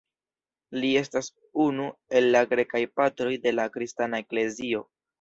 Li 0.79 0.89
estas 1.01 1.29
unu 1.67 1.87
el 2.21 2.31
la 2.39 2.43
Grekaj 2.57 2.83
Patroj 3.01 3.39
de 3.47 3.57
la 3.61 3.71
kristana 3.79 4.27
eklezio. 4.29 4.87